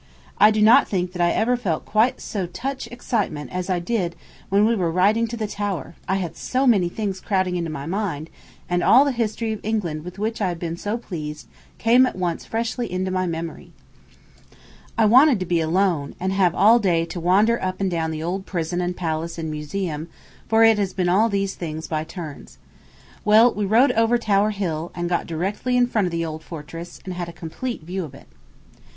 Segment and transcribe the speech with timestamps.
[0.39, 4.15] I do not think that I ever felt quite so touch excitement as I did
[4.49, 7.85] when we were riding to the Tower, I had so many things crowding into my
[7.85, 8.31] mind;
[8.67, 11.45] and all the history of England with which I have been so pleased
[11.77, 13.73] came at once freshly into my memory.
[14.97, 18.23] I wanted to be alone, and have all day to wander up and down the
[18.23, 20.07] old prison and palace and museum,
[20.49, 22.57] for it has been all these things by turns.
[23.23, 26.99] Well, we rode over Tower Hill, and got directly in front of the old fortress,
[27.05, 28.27] and had a complete view of it.